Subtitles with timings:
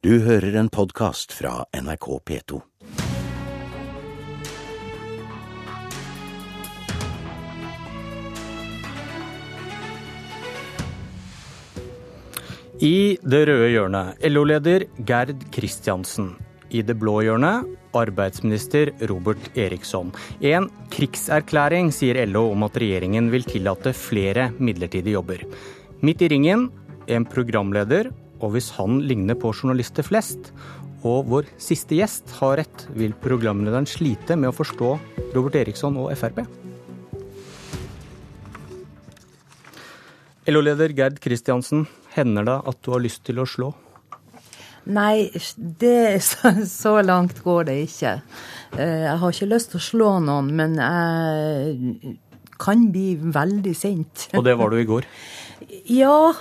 [0.00, 2.58] Du hører en podkast fra NRK P2.
[12.80, 16.30] I det røde hjørnet LO-leder Gerd Kristiansen.
[16.72, 20.14] I det blå hjørnet arbeidsminister Robert Eriksson.
[20.40, 25.44] En krigserklæring, sier LO om at regjeringen vil tillate flere midlertidige jobber.
[26.00, 26.70] Midt i ringen
[27.04, 28.08] en programleder,
[28.40, 30.52] og hvis han ligner på journalister flest,
[31.00, 34.90] og vår siste gjest har rett, vil programlederen slite med å forstå
[35.34, 36.42] Robert Eriksson og Frp.
[40.50, 43.70] LO-leder Gerd Kristiansen, hender det at du har lyst til å slå?
[44.90, 48.14] Nei, det, så, langt går det ikke.
[48.74, 52.16] Eh, jeg har ikke lyst til å slå noen, men jeg
[52.60, 54.28] kan bli veldig sint.
[54.36, 55.06] Og det var du i går?
[55.92, 56.32] Ja,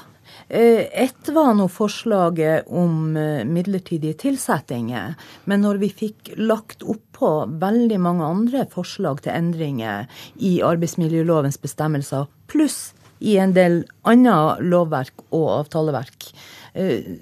[0.49, 5.13] ett var nå forslaget om eh, midlertidige tilsettinger.
[5.45, 10.08] Men når vi fikk lagt oppå veldig mange andre forslag til endringer
[10.41, 16.31] i arbeidsmiljølovens bestemmelser, pluss i en del annet lovverk og avtaleverk,
[16.73, 17.13] eh,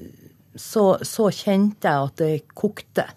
[0.56, 3.10] så, så kjente jeg at det kokte.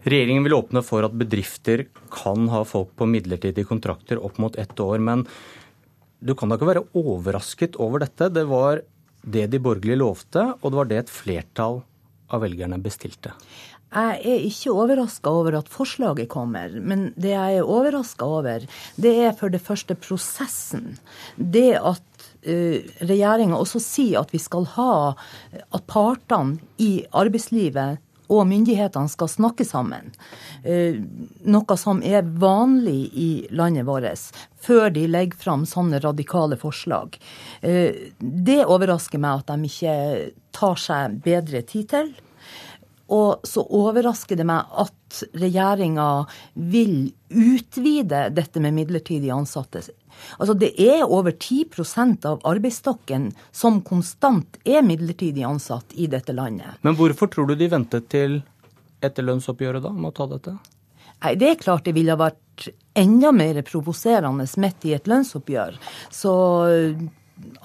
[0.00, 1.84] Regjeringen vil åpne for at bedrifter
[2.14, 4.96] kan ha folk på midlertidige kontrakter opp mot ett år.
[4.96, 5.26] Men
[6.24, 8.30] du kan da ikke være overrasket over dette?
[8.32, 8.80] Det var
[9.22, 11.82] det de borgerlige lovte, og det var det et flertall
[12.30, 13.34] av velgerne bestilte.
[13.90, 19.14] Jeg er ikke overraska over at forslaget kommer, men det jeg er overraska over, det
[19.26, 20.92] er for det første prosessen.
[21.34, 24.92] Det at uh, regjeringa også sier at vi skal ha
[25.58, 27.98] at partene i arbeidslivet
[28.30, 30.12] og myndighetene skal snakke sammen.
[30.62, 31.00] Eh,
[31.50, 37.18] noe som er vanlig i landet vårt, før de legger fram sånne radikale forslag.
[37.60, 39.96] Eh, det overrasker meg at de ikke
[40.56, 42.12] tar seg bedre tid til.
[43.10, 46.06] Og så overrasker det meg at regjeringa
[46.54, 49.82] vil utvide dette med midlertidig ansatte
[50.38, 56.76] Altså det er over 10% av arbeidsstokken som konstant er midlertidig ansatt i dette landet.
[56.84, 58.40] Men hvorfor tror du de ventet til
[59.00, 60.58] etter lønnsoppgjøret da, med å ta dette?
[61.24, 62.68] Nei, Det er klart det ville vært
[62.98, 65.78] enda mer provoserende midt i et lønnsoppgjør.
[66.12, 66.34] Så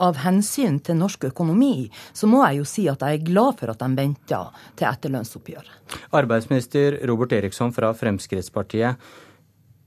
[0.04, 3.72] av hensyn til norsk økonomi, så må jeg jo si at jeg er glad for
[3.74, 4.42] at de venta
[4.76, 5.98] til etter lønnsoppgjøret.
[6.16, 9.02] Arbeidsminister Robert Eriksson fra Fremskrittspartiet.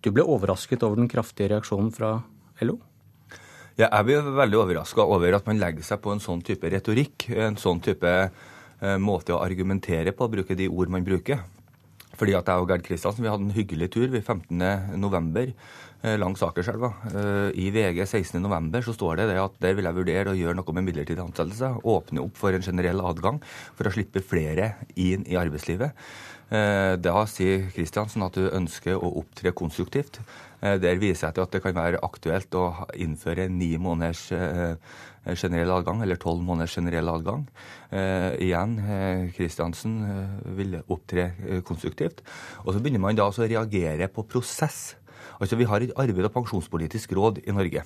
[0.04, 2.18] Du ble overrasket over den kraftige reaksjonen fra
[2.64, 2.78] LO?
[3.78, 7.28] Ja, jeg blir veldig overraska over at man legger seg på en sånn type retorikk.
[7.30, 11.44] En sånn type eh, måte å argumentere på, bruke de ord man bruker.
[12.18, 15.52] Fordi at jeg og Gerd Kristiansen vi hadde en hyggelig tur vi 15.11.
[15.98, 16.92] Eh, langs Akerselva.
[17.10, 18.82] Eh, I VG 16.11.
[18.86, 21.72] så står det, det at der vil jeg vurdere å gjøre noe med midlertidig ansettelse.
[21.82, 23.40] Åpne opp for en generell adgang
[23.74, 25.98] for å slippe flere inn i arbeidslivet.
[26.48, 30.16] Eh, da sier Kristiansen at du ønsker å opptre konstruktivt.
[30.62, 34.80] Eh, der viser jeg til at det kan være aktuelt å innføre ni måneders eh,
[35.36, 37.44] generell adgang, eller tolv måneders generell adgang.
[38.40, 38.78] igjen,
[39.36, 39.98] Kristiansen
[40.56, 42.22] vil opptre konstruktivt.
[42.64, 44.96] Og så begynner man da å reagere på prosess.
[45.38, 47.84] Altså, Vi har et arbeid- og pensjonspolitisk råd i Norge.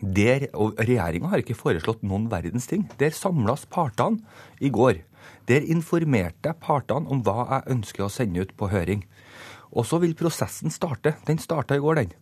[0.00, 2.86] Der, og Regjeringa har ikke foreslått noen verdens ting.
[3.00, 4.24] Der samles partene
[4.60, 5.02] i går
[5.50, 9.04] der informerte jeg partene om hva jeg ønsker å sende ut på høring.
[9.70, 11.14] Og så vil prosessen starte.
[11.26, 12.12] Den starta i går, den.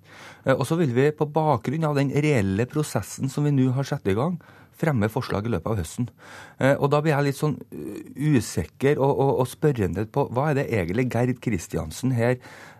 [0.45, 3.89] Eh, og så vil vi på bakgrunn av den reelle prosessen som vi nå har
[3.89, 4.37] satt i gang,
[4.79, 6.11] fremme forslag i løpet av høsten.
[6.61, 10.51] Eh, og da blir jeg litt sånn eh, usikker og, og, og spørrende på hva
[10.51, 12.37] er det egentlig Gerd Kristiansen her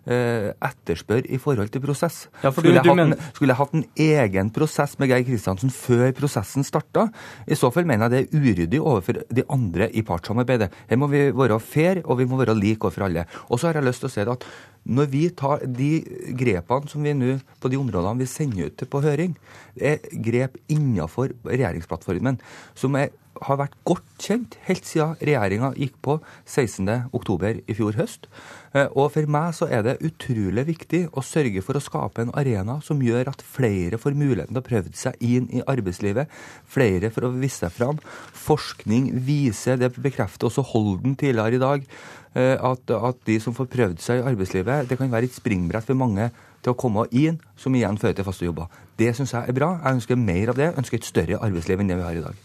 [0.07, 2.29] etterspør i forhold til prosess.
[2.43, 3.13] Ja, skulle, jeg men...
[3.13, 7.09] en, skulle, jeg hatt en egen prosess med Geir Kristiansen før prosessen starta?
[7.49, 10.71] I så fall mener jeg det er uryddig overfor de andre i partssamarbeidet.
[10.89, 13.27] Her må vi være fair, og vi må være like overfor alle.
[13.49, 14.49] Og så har jeg lyst til å si at
[14.89, 15.91] når vi tar de
[16.39, 19.35] grepene som vi nå, på de områdene vi sender ut på høring,
[19.77, 22.41] er grep innenfor regjeringsplattformen
[22.79, 23.13] som er
[23.47, 28.29] har vært godt kjent helt siden regjeringa gikk på 16.10 i fjor høst.
[28.77, 32.35] Eh, og for meg så er det utrolig viktig å sørge for å skape en
[32.37, 36.29] arena som gjør at flere får muligheten til å prøve seg inn i arbeidslivet.
[36.69, 38.03] Flere for å vise seg fram.
[38.37, 41.89] Forskning viser, det bekrefter også Holden tidligere i dag,
[42.35, 45.89] eh, at, at de som får prøvd seg i arbeidslivet, det kan være et springbrett
[45.89, 46.31] for mange
[46.65, 48.69] til å komme inn, som igjen fører til faste jobber.
[48.99, 49.77] Det syns jeg er bra.
[49.79, 50.71] Jeg ønsker mer av det.
[50.73, 52.45] Jeg ønsker et større arbeidsliv enn det vi har i dag.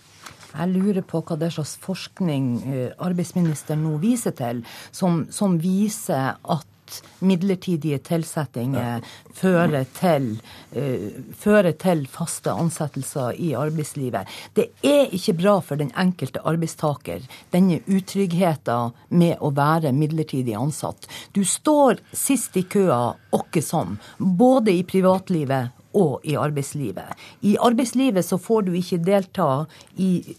[0.53, 4.61] Jeg lurer på hva det slags forskning eh, arbeidsministeren nå viser til,
[4.91, 9.03] som, som viser at at midlertidige tilsettinger
[9.33, 10.41] fører til,
[10.75, 11.09] uh,
[11.39, 14.27] fører til faste ansettelser i arbeidslivet.
[14.55, 17.23] Det er ikke bra for den enkelte arbeidstaker,
[17.53, 21.07] denne utryggheten med å være midlertidig ansatt.
[21.33, 27.13] Du står sist i køa åkke som, både i privatlivet og i arbeidslivet.
[27.42, 30.36] I arbeidslivet så får du ikke delta i,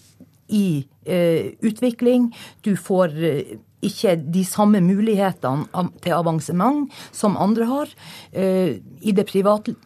[0.48, 0.66] i
[1.06, 2.30] eh, utvikling.
[2.64, 7.96] Du får eh, ikke de samme mulighetene til avansement som andre har.
[8.32, 9.76] Eh, I det private,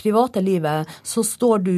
[0.00, 1.76] private livet så står du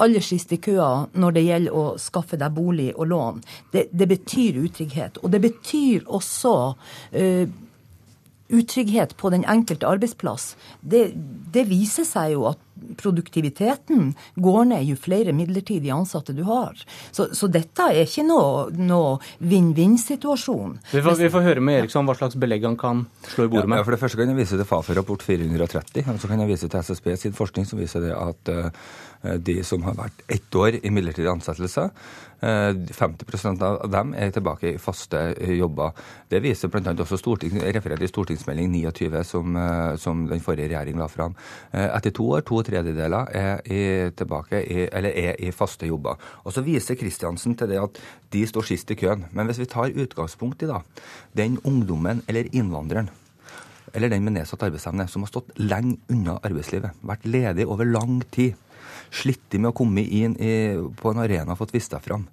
[0.00, 3.42] aller sist i køa når det gjelder å skaffe deg bolig og lån.
[3.72, 5.20] Det, det betyr utrygghet.
[5.20, 7.50] Og det betyr også uh,
[8.50, 10.54] utrygghet på den enkelte arbeidsplass.
[10.80, 11.10] Det,
[11.54, 12.66] det viser seg jo at
[12.96, 16.78] produktiviteten går ned jo flere midlertidige ansatte du har.
[17.12, 20.78] Så, så dette er ikke noe, noe vinn-vinn-situasjon.
[20.92, 23.82] Vi, vi, får høre med Eriksson hva slags belegg han kan slå i bordet med.
[23.82, 26.70] Ja, for det første kan jeg vise til Fafo-rapport 430, og så kan jeg vise
[26.70, 28.70] til SSB sin forskning som viser det at uh,
[29.20, 31.90] de som har vært ett år i midlertidig ansettelse,
[32.40, 35.18] 50 uh, av dem er tilbake i faste
[35.52, 35.92] jobber.
[36.30, 36.94] Det viser bl.a.
[36.94, 41.36] også storting, referert i stortingsmelding 29 som, uh, som den forrige regjering la fram.
[41.72, 43.82] Etter to år, to tredjedeler er i,
[44.16, 46.16] tilbake i, eller er i faste jobber.
[46.44, 48.00] Og Så viser Kristiansen til det at
[48.32, 49.26] de står sist i køen.
[49.36, 50.80] Men hvis vi tar utgangspunkt i da,
[51.36, 53.10] den ungdommen eller innvandreren
[53.94, 58.20] eller den med nedsatt arbeidsevne som har stått lenge unna arbeidslivet, vært ledig over lang
[58.30, 58.54] tid,
[59.10, 60.54] slitt med å komme inn i,
[60.98, 62.28] på en arena og fått vist seg fram.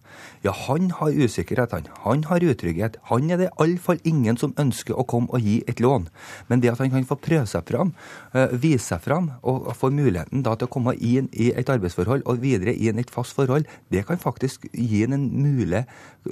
[0.45, 1.89] Ja, han har usikkerhet, han.
[2.03, 2.97] Han har utrygghet.
[3.09, 6.07] Han er det iallfall ingen som ønsker å komme og gi et lån.
[6.49, 7.93] Men det at han kan få prøve seg fram,
[8.35, 12.25] uh, vise seg fram, og få muligheten da til å komme inn i et arbeidsforhold
[12.29, 15.83] og videre inn i et fast forhold, det kan faktisk gi en mulig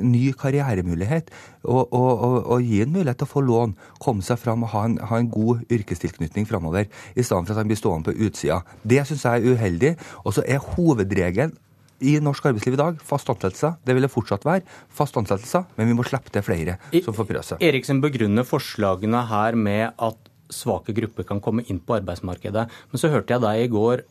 [0.01, 1.31] ny karrieremulighet.
[1.65, 4.73] Og, og, og, og, gi en mulighet til å få lån, komme seg fram og
[4.75, 8.27] ha en, ha en god yrkestilknytning framover, i stedet for at han blir stående på
[8.27, 8.61] utsida.
[8.85, 9.93] Det syns jeg er uheldig.
[10.23, 11.55] Og så er hovedregelen
[12.03, 13.71] i norsk arbeidsliv i dag fast ansettelse.
[13.87, 14.65] Det vil det fortsatt være.
[14.93, 17.63] Fast ansettelse, men vi må slippe til flere som får prøve seg.
[17.63, 22.67] Eriksen begrunner forslagene her med at svake grupper kan komme inn på arbeidsmarkedet.
[22.91, 24.03] Men så hørte jeg deg i går,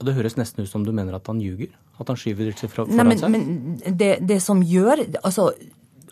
[0.00, 1.72] og det høres nesten ut som du mener at han ljuger?
[2.00, 3.32] At han skyver seg foran Nei, men, seg?
[3.32, 5.50] Men det, det som gjør Altså,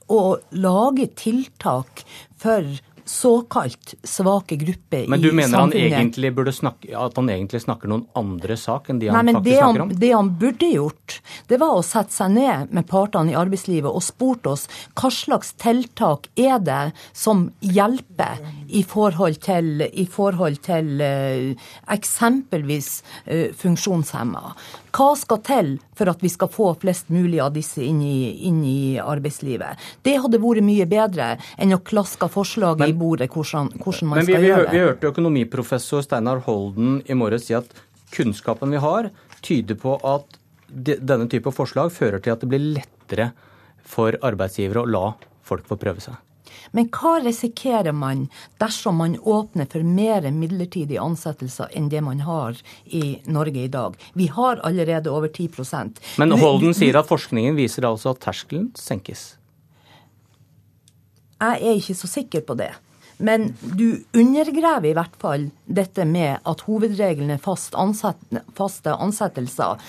[0.08, 0.20] å
[0.56, 2.04] lage tiltak
[2.40, 2.64] for
[3.08, 5.10] såkalt svake grupper i samfunnet.
[5.10, 9.08] Men du mener han egentlig snakke, at han egentlig snakker noen andre sak enn de
[9.08, 9.92] han Nei, faktisk det snakker om?
[10.02, 14.04] det han burde gjort, det var å sette seg ned med partene i arbeidslivet og
[14.04, 14.66] spurt oss
[14.98, 16.82] hva slags tiltak er det
[17.16, 22.90] som hjelper i forhold til, i forhold til uh, eksempelvis
[23.30, 24.54] uh, funksjonshemma.
[24.94, 28.60] Hva skal til for at vi skal få flest mulig av disse inn i, inn
[28.64, 29.80] i arbeidslivet?
[30.06, 34.20] Det hadde vært mye bedre enn å klaske forslaget men, i bordet hvordan, hvordan man
[34.20, 34.74] men vi, skal vi, gjøre det.
[34.74, 37.72] Vi hørte økonomiprofessor Steinar Holden i morges si at
[38.14, 39.10] kunnskapen vi har,
[39.44, 40.38] tyder på at
[40.68, 43.32] de, denne type forslag fører til at det blir lettere
[43.88, 45.04] for arbeidsgivere å la
[45.48, 46.16] folk få prøve seg.
[46.76, 48.26] Men hva risikerer man
[48.62, 53.96] dersom man åpner for mer midlertidige ansettelser enn det man har i Norge i dag?
[54.14, 59.34] Vi har allerede over 10% Men Holden sier at forskningen viser altså at terskelen senkes.
[61.38, 62.72] Jeg er ikke så sikker på det.
[63.18, 68.20] Men du undergraver i hvert fall dette med at hovedregelen er fast ansett,
[68.54, 69.82] faste ansettelser.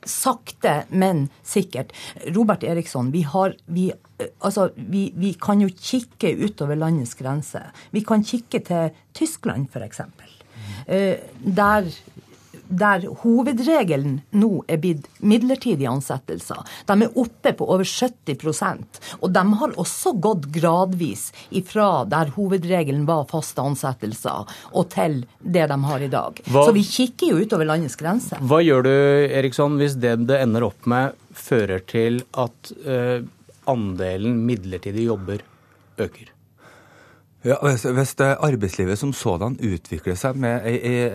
[0.00, 1.92] Eh, sakte, men sikkert.
[2.26, 3.92] Robert Eriksson, vi, har, vi,
[4.40, 7.70] altså, vi, vi kan jo kikke utover landets grenser.
[7.90, 10.00] Vi kan kikke til Tyskland, f.eks.
[10.86, 11.90] Eh, der
[12.70, 16.62] der hovedregelen nå er blitt midlertidige ansettelser.
[16.86, 23.06] De er oppe på over 70% og de har også gått gradvis ifra der hovedregelen
[23.08, 26.42] var faste ansettelser, og til det de har i dag.
[26.46, 28.40] Hva, Så vi kikker jo utover landets grenser.
[28.40, 28.94] Hva gjør du,
[29.40, 33.22] Eriksson, hvis det det ender opp med, fører til at uh,
[33.70, 35.44] andelen midlertidige jobber
[36.00, 36.30] øker?
[37.40, 40.66] Ja, hvis, hvis arbeidslivet som sådan utvikler seg med,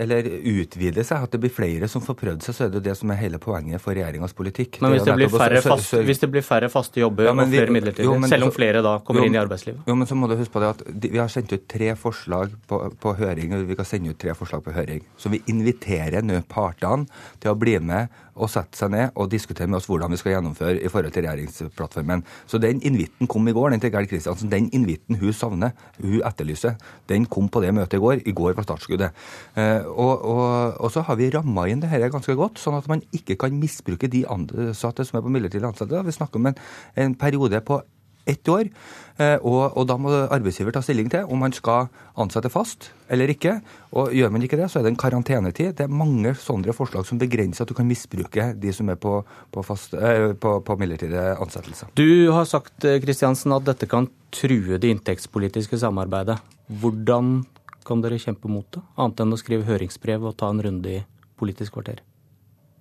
[0.02, 2.96] eller utvider seg, at det blir flere som får prøvd seg, så er det det
[2.98, 4.80] som er hele poenget for regjeringas politikk.
[4.82, 7.78] Men hvis det, det, færre fast, hvis det, blir færre faste jobber ja, og flere
[7.78, 9.86] midlertidige, selv om flere da kommer jo, inn i arbeidslivet?
[9.86, 12.58] Jo, men så må du huske på det at Vi har sendt ut tre forslag
[12.68, 15.06] på, på høring, og vi kan sende ut tre forslag på høring.
[15.22, 17.06] Så vi inviterer nå partene
[17.38, 20.36] til å bli med og sette seg ned og diskutere med oss hvordan vi skal
[20.36, 22.24] gjennomføre i forhold til regjeringsplattformen.
[22.52, 24.52] Så den invitten kom i går, den til Gerd Kristiansen.
[24.52, 25.72] Den invitten hun savner.
[26.02, 26.78] Hun hun etterlyser,
[27.12, 28.24] den kom på det møtet i går.
[28.26, 29.26] I går var startskuddet.
[29.60, 32.90] Eh, og, og, og så har vi ramma inn det her ganske godt, sånn at
[32.92, 36.06] man ikke kan misbruke de ansatte som er på midlertidig ansatte.
[36.06, 36.64] Vi snakker om en,
[37.06, 37.82] en periode på
[38.26, 38.70] ett år.
[39.16, 41.88] Eh, og, og, da må arbeidsgiver ta stilling til om man skal
[42.20, 43.58] ansette fast eller ikke.
[43.96, 45.76] Og gjør man ikke det, så er det en karantenetid.
[45.78, 49.20] Det er mange sånne forslag som begrenser at du kan misbruke de som er på,
[49.56, 51.94] på, fast, eh, på, på midlertidige ansettelser.
[51.96, 56.42] Du har sagt Kristiansen, at dette kan true det inntektspolitiske samarbeidet.
[56.82, 57.46] Hvordan
[57.86, 61.04] kan dere kjempe mot det, annet enn å skrive høringsbrev og ta en runde i
[61.36, 62.00] Politisk kvarter?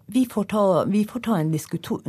[0.07, 1.53] Vi får, ta, vi får ta, en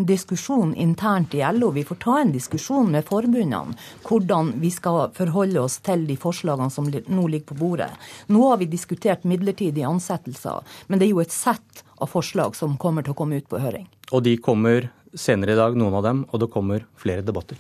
[0.05, 5.61] diskusjon internt i LO, vi får ta en diskusjon med forbundene hvordan vi skal forholde
[5.63, 7.87] oss til de forslagene som nå ligger på bordet.
[8.27, 12.75] Nå har vi diskutert midlertidige ansettelser, men det er jo et sett av forslag som
[12.75, 13.87] kommer til å komme ut på høring.
[14.11, 17.55] Og de kommer senere i dag, noen av dem, og det kommer flere debatter.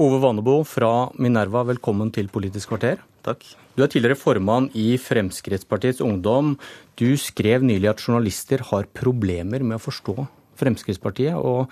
[0.00, 3.02] Ove Vanebo fra Minerva, velkommen til Politisk kvarter.
[3.20, 3.42] Takk.
[3.76, 6.54] Du er tidligere formann i Fremskrittspartiets Ungdom.
[6.96, 10.14] Du skrev nylig at journalister har problemer med å forstå
[10.56, 11.36] Fremskrittspartiet.
[11.36, 11.68] og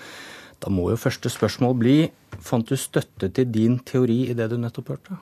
[0.61, 1.97] da må jo første spørsmål bli
[2.45, 5.17] fant du støtte til din teori i det du nettopp hørte?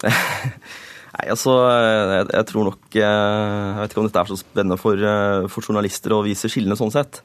[1.16, 4.80] Nei, altså, jeg, jeg, tror nok eh, Jeg vet ikke om dette er så spennende
[4.80, 7.20] for, eh, for journalister å vise skillene sånn sett.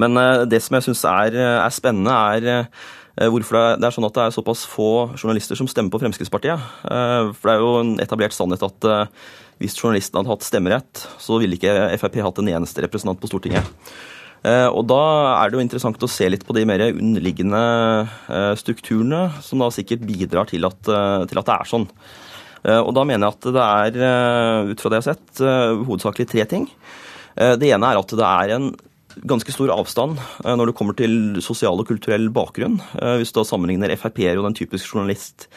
[0.00, 2.70] Men eh, det som jeg syns er, er, spennende, er
[3.28, 6.62] hvorfor det er sånn at det er såpass få journalister som stemmer på Fremskrittspartiet.
[6.88, 9.26] Eh, for det er jo en etablert sannhet at eh,
[9.60, 13.68] hvis journalistene hadde hatt stemmerett, så ville ikke Frp hatt en eneste representant på Stortinget.
[14.40, 15.02] Og Da
[15.34, 17.60] er det jo interessant å se litt på de mer underliggende
[18.56, 21.84] strukturene, som da sikkert bidrar til at, til at det er sånn.
[22.64, 25.44] Og Da mener jeg at det er, ut fra det jeg har sett,
[25.84, 26.64] hovedsakelig tre ting.
[27.36, 28.70] Det ene er at det er en
[29.18, 33.40] ganske stor avstand eh, når det kommer til sosial og kulturell bakgrunn, eh, hvis du
[33.40, 35.48] da sammenligner Frp-er og den typiske journalist.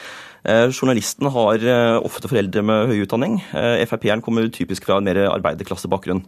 [0.43, 1.63] Eh, journalisten har
[2.03, 3.39] ofte foreldre med høy utdanning.
[3.87, 6.25] Frp-eren kommer typisk fra en mer arbeiderklassebakgrunn.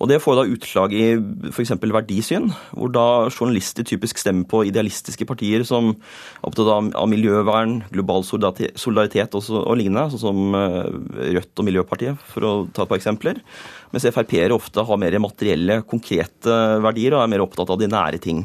[0.00, 1.06] Og Det får da utslag i
[1.52, 1.74] f.eks.
[1.76, 8.24] verdisyn, hvor da journalister typisk stemmer på idealistiske partier som er opptatt av miljøvern, global
[8.24, 13.42] solidaritet og, og lignende, sånn som Rødt og Miljøpartiet, for å ta et par eksempler.
[13.90, 18.20] Mens Frp-ere ofte har mer materielle, konkrete verdier og er mer opptatt av de nære
[18.22, 18.44] ting.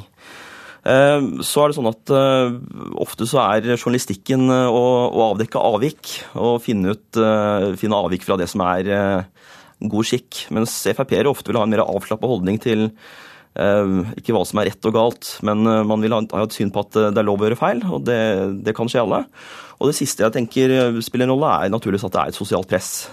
[0.86, 2.58] Eh, så er det sånn at eh,
[3.02, 7.22] Ofte så er journalistikken å, å avdekke avvik og finne, ut,
[7.82, 8.92] finne avvik fra det som er
[9.80, 10.46] god skikk.
[10.56, 12.94] Mens Frp-ere ofte vil ha en mer avslappa holdning til eh,
[13.56, 16.84] ikke hva som er rett og galt, men eh, man vil ha, et syn på
[16.84, 18.20] at eh, det er lov å gjøre feil, og det,
[18.68, 19.22] det kan skje alle.
[19.80, 22.70] Og det siste jeg tenker spiller en rolle, er naturligvis at det er et sosialt
[22.72, 23.10] press.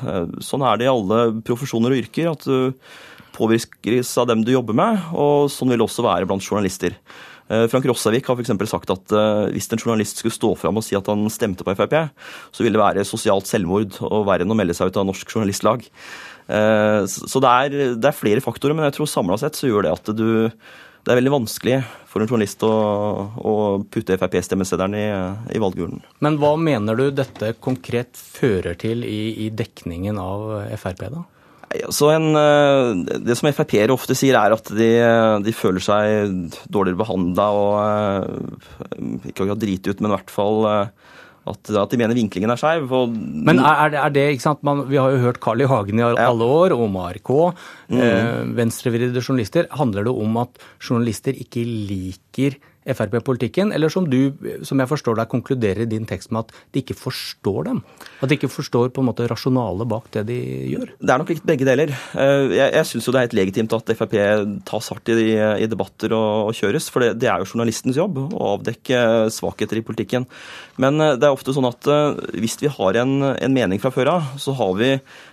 [0.47, 2.71] Sånn er det i alle profesjoner og yrker, at du
[3.35, 6.95] påvirkes av dem du jobber med, og sånn vil det også være blant journalister.
[7.51, 8.53] Frank Rossavik har f.eks.
[8.71, 9.15] sagt at
[9.53, 11.97] hvis en journalist skulle stå fram og si at han stemte på Frp,
[12.55, 15.35] så ville det være sosialt selvmord og verre enn å melde seg ut av Norsk
[15.35, 15.83] Journalistlag.
[16.49, 19.87] Eh, så det er, det er flere faktorer, men jeg tror samla sett så gjør
[19.87, 20.27] det at du
[21.03, 22.75] det er veldig vanskelig for en journalist å,
[23.35, 23.53] å
[23.91, 25.07] putte Frp-stemmeseddelen i,
[25.57, 25.99] i valgurnen.
[26.23, 30.45] Men hva mener du dette konkret fører til i, i dekningen av
[30.79, 31.25] Frp, da?
[31.91, 34.91] Så en, eh, det som Frp-ere ofte sier, er at de,
[35.43, 40.63] de føler seg dårligere behandla og eh, ikke akkurat driti ut, men i hvert fall
[41.43, 42.91] at, at, de mener vinklingen er skeiv.
[43.11, 45.69] Men er det, er det, ikke sant, Man, Vi har jo hørt Carl I.
[45.71, 47.33] Hagen i alle år, og ARK.
[47.89, 48.03] Mm.
[48.03, 49.67] Eh, venstrevridde journalister.
[49.79, 54.35] Handler det om at journalister ikke liker Frp-politikken, eller som du,
[54.67, 57.83] som jeg forstår deg, konkluderer i din tekst med at de ikke forstår dem?
[58.19, 60.39] At de ikke forstår på en måte rasjonalet bak det de
[60.73, 60.91] gjør?
[60.99, 61.93] Det er nok litt begge deler.
[62.19, 64.17] Eh, jeg, jeg syns jo det er helt legitimt at Frp
[64.67, 65.31] tas hardt i,
[65.63, 69.79] i debatter og, og, kjøres, for det, det, er jo journalistens jobb å avdekke svakheter
[69.79, 70.27] i politikken.
[70.83, 73.95] Men eh, det er ofte sånn at eh, hvis vi har en, en mening fra
[73.95, 74.91] før av, så har vi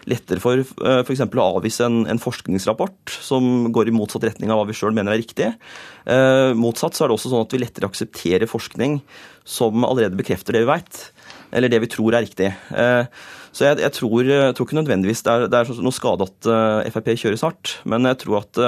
[0.10, 1.26] lettere for f.eks.
[1.26, 5.14] å avvise en, en, forskningsrapport som går i motsatt retning av hva vi sjøl mener
[5.14, 5.52] er riktig.
[6.58, 9.00] Motsatt så er det også sånn at vi lettere aksepterer forskning
[9.48, 11.02] som allerede bekrefter det vi veit,
[11.56, 12.50] eller det vi tror er riktig.
[12.70, 13.06] Eh,
[13.56, 16.50] så jeg, jeg, tror, jeg, tror, ikke nødvendigvis det er, det er noe skade at
[16.52, 18.60] uh, Frp kjøres hardt, men jeg tror at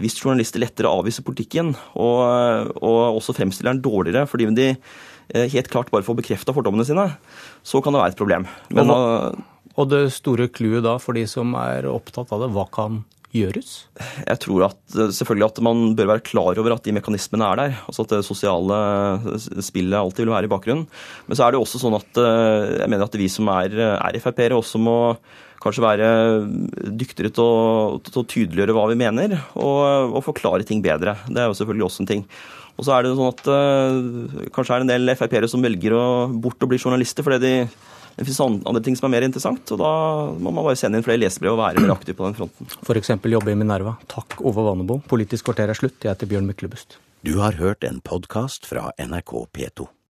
[0.00, 4.68] hvis journalister lettere avviser politikken, og, og også fremstiller den dårligere fordi de
[5.54, 7.06] helt klart bare får bekrefta fordommene sine,
[7.64, 8.46] så kan det være et problem.
[8.76, 9.40] Men, og,
[9.80, 13.00] og det store clouet da for de som er opptatt av det, hva kan
[13.34, 13.72] gjøres?
[14.26, 17.76] Jeg tror at selvfølgelig at man bør være klar over at de mekanismene er der.
[17.86, 18.80] altså At det sosiale
[19.62, 20.88] spillet alltid vil være i bakgrunnen.
[21.28, 24.20] Men så er det også sånn at eh, jeg mener at vi som er, er
[24.22, 24.98] Frp-ere, også må
[25.60, 26.08] kanskje være
[26.96, 31.18] dyktigere til å, til å, tydeliggjøre hva vi mener, og, og forklare ting bedre.
[31.28, 32.24] Det er jo selvfølgelig også en ting.
[32.80, 35.92] Og så er det sånn at uh, kanskje er det en del Frp-ere som velger
[35.92, 37.54] å bort å bli journalister fordi de
[38.20, 39.90] det finnes andre ting som er mer interessant, og da
[40.36, 42.68] må man bare sende inn flere lesebrev og være mer aktiv på den fronten.
[42.84, 43.14] F.eks.
[43.32, 43.94] jobbe i Minerva.
[44.12, 44.98] Takk, Ove Vanebo.
[45.08, 45.96] Politisk kvarter er slutt.
[46.04, 46.98] Jeg heter Bjørn Myklebust.
[47.24, 49.88] Du har hørt en podkast fra NRK P2.